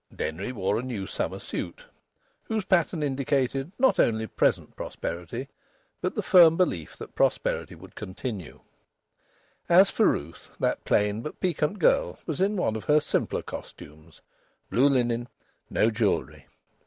[0.15, 1.83] Denry wore a new summer suit,
[2.45, 5.47] whose pattern indicated not only present prosperity
[6.01, 8.61] but the firm belief that prosperity would continue.
[9.69, 14.21] As for Ruth, that plain but piquant girl was in one of her simpler costumes;
[14.71, 15.27] blue linen;
[15.69, 16.47] no jewellery.